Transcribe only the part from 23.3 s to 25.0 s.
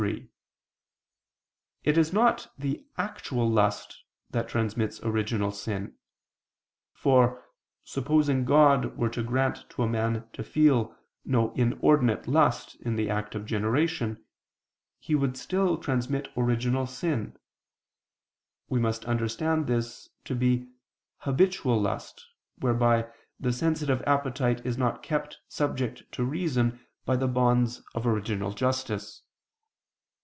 the sensitive appetite is